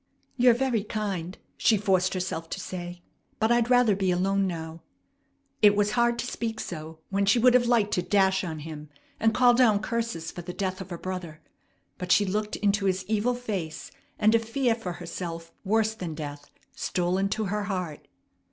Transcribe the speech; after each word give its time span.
"You're 0.35 0.55
very 0.55 0.83
kind," 0.83 1.37
she 1.57 1.77
forced 1.77 2.15
herself 2.15 2.49
to 2.49 2.59
say; 2.59 3.03
"but 3.39 3.51
I'd 3.51 3.69
rather 3.69 3.95
be 3.95 4.09
alone 4.09 4.47
now." 4.47 4.81
It 5.61 5.75
was 5.75 5.91
hard 5.91 6.17
to 6.17 6.25
speak 6.25 6.59
so 6.59 6.97
when 7.11 7.27
she 7.27 7.37
would 7.37 7.53
have 7.53 7.67
liked 7.67 7.93
to 7.93 8.01
dash 8.01 8.43
on 8.43 8.61
him, 8.65 8.89
and 9.19 9.31
call 9.31 9.53
down 9.53 9.79
curses 9.79 10.31
for 10.31 10.41
the 10.41 10.53
death 10.53 10.81
of 10.81 10.89
her 10.89 10.97
brother; 10.97 11.39
but 11.99 12.11
she 12.11 12.25
looked 12.25 12.55
into 12.55 12.85
his 12.85 13.05
evil 13.07 13.35
face, 13.35 13.91
and 14.17 14.33
a 14.33 14.39
fear 14.39 14.73
for 14.73 14.93
herself 14.93 15.53
worse 15.63 15.93
than 15.93 16.15
death 16.15 16.49
stole 16.75 17.19
into 17.19 17.43
her 17.45 17.65
heart. 17.65 18.07